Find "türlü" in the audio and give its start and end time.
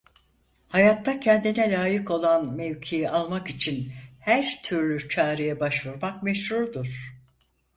4.63-5.09